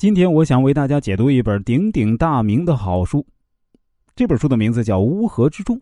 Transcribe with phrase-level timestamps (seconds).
[0.00, 3.26] 今天我想为大家解读一本鼎鼎大名的好书，
[4.16, 5.76] 这本书的名字叫《乌合之众》。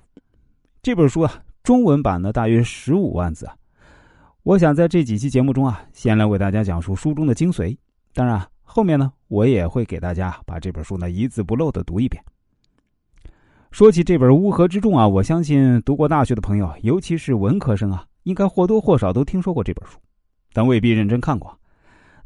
[0.83, 3.55] 这本书啊，中文版呢大约十五万字啊。
[4.43, 7.79] 我想在这几期节目中啊，先来为大家讲述书中的精髓。
[8.13, 12.21] 当然，后面呢，我也会给大家把这本书呢一字不漏的读一遍。
[13.71, 19.97] 说起这本《乌合之众》啊，我相信读过大学的朋友，尤其是文科生啊，应该或多或少都听说过这本书，
[20.53, 21.57] 但未必认真看过。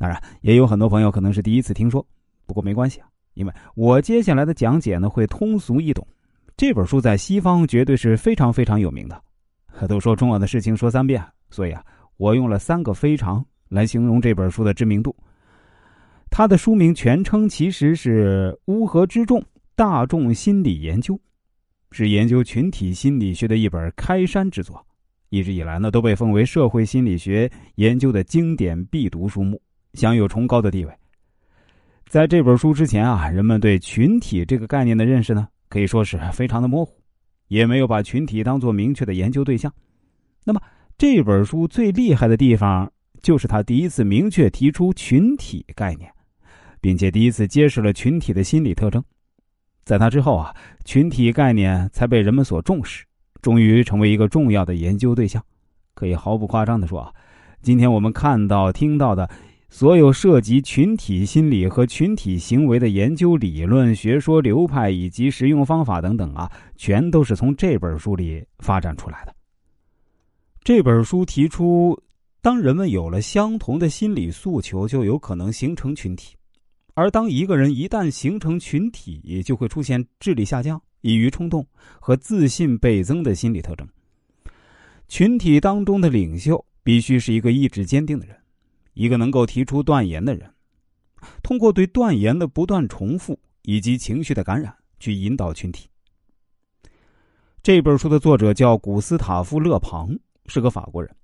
[0.03, 2.05] 当然，也有很多朋友可能是第一次听说，
[2.45, 6.05] 不过没关系啊，因为我接下来的讲解呢会通俗易懂。
[6.57, 9.23] 这本书在西方绝对是非常非常有名的。
[9.87, 11.85] 都说重要的事情说三遍，所以啊，
[12.17, 15.15] 我用了三个“非常”来形容这本书的知名度。
[16.31, 19.41] 它的书名全称其实是《乌合之众：
[19.77, 21.15] 大众心理研究》，
[21.93, 24.85] 是研究群体心理学的一本开山之作，
[25.29, 29.63] 一直以来呢都被奉为社会心理学研究的经典必读书目。
[29.95, 30.93] 享有崇高的地位。
[32.09, 36.93] 在这本书之前啊，人们对群体这个概念的认识呢，可以说是非常的模糊，
[37.49, 39.73] 也没有把群体当做明确的研究对象。
[40.45, 40.61] 那么
[40.99, 42.91] 这本书最厉害的地方，
[43.23, 46.13] 就是他第一次明确提出群体概念，
[46.83, 49.03] 并且第一次揭示了群体的心理特征。
[49.85, 53.07] 在他之后啊，群体概念才被人们所重视，
[53.41, 55.43] 终于成为一个重要的研究对象。
[55.95, 57.11] 可以毫不夸张的说啊，
[57.63, 59.31] 今天我们看到、听到的。
[59.73, 69.35] 所有涉及群体心理和群体行为的研究理论、学说流派以及实用方法等等啊，全都是从这本书里发展出来的。
[70.63, 71.99] 这本书提出，
[72.43, 76.37] 当人们有了相同的心理诉求，就有可能形成群体；
[76.93, 81.67] 而当一个人一旦形成群体，就会出现智力下降、易于冲动
[81.99, 83.89] 和自信倍增的心理特征。
[85.09, 88.37] 群体当中的领袖必须是一个意志坚定的人。
[88.95, 90.51] 一个能够提出断言的人，
[91.43, 95.89] 通过对断言的不断重复以及情绪的感染，去引导群体。
[97.63, 101.15] 这本书的作者叫古斯塔夫·勒庞，是个法国人。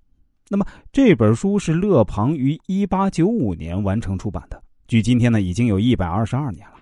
[0.48, 6.76] 那么这本书是勒庞于一八九五年完成出版的，距今天呢已经有一百二十二年了。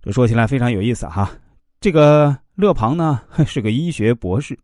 [0.00, 1.30] 这说起来非常有意思哈。
[1.80, 4.56] 这个勒庞呢 是个医学博士，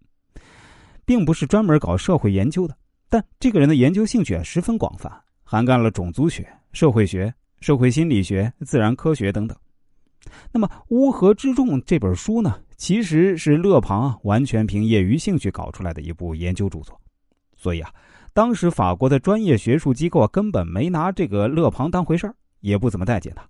[1.05, 2.77] 并不是专门搞社会研究的。
[3.09, 5.11] 但这个人的研究兴趣啊十分广泛，
[5.45, 9.57] 涵盖了种族学、社会学、社会心理学、自然科学等等。
[10.51, 16.99] 那么《乌合之众》这本书呢，其实是勒庞完全凭业余兴趣搞出来的一部研究著作。
[17.57, 17.93] 所以啊，
[18.33, 23.47] 当时法国的专业学术机构根本没拿这个勒庞当回事儿，也不怎么待见他。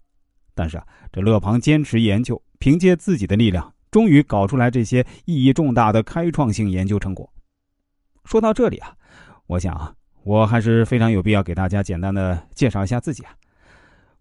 [0.55, 7.32] 但是啊，这勒庞坚持研究，凭借自己的力量，终于搞出来这些意义重大的开创性研究成果。
[8.25, 8.97] 说到这里啊。
[9.47, 13.32] 我想啊，我还是非常有必要给大家简单的介绍一下自己啊。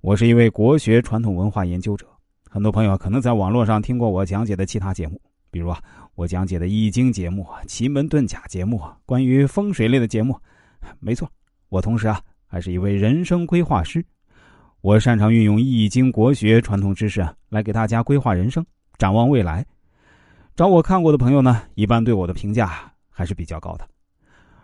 [0.01, 2.05] 我是一位国学传统文化研究者，
[2.49, 5.19] 很多朋友可能在网络上听过我讲解的其他节目，
[5.49, 5.81] 比如啊，
[6.15, 10.37] 我讲解的《易经》节目、奇门遁甲节目、关于风水类的节目。
[10.99, 11.25] 没错，
[11.69, 14.05] 我同时啊还是一位人生规划师，
[14.81, 18.65] 我擅长运用《易经》国学传统知识啊，来给大家规划人生、
[18.97, 19.65] 展望未来。
[20.53, 23.87] 找我看过的朋友呢，一般对我的评价还是比较高的。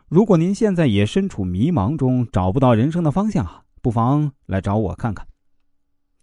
[0.09, 5.24] 如果您现在也身处迷茫中，找不到人生的方向啊，不妨来找我看看。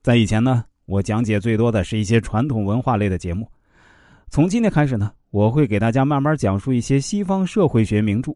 [0.02, 3.48] 在以前呢，我讲解最多的是一些传统文化类的节目。
[4.28, 8.32] 从今天开始呢，我会给大家慢慢讲述一些西方社会学名著。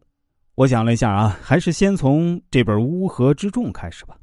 [0.55, 4.15] 我想了一下啊，还是先从这本《乌合之众》开始吧。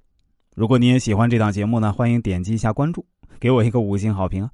[0.55, 3.05] 如果你也喜欢这档节目呢，欢迎点击一下关注，
[3.39, 4.51] 给我一个五星好评啊。